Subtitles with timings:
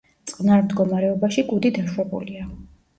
[0.29, 2.53] წყნარ მდგომარეობაში კუდი დაშვებულია.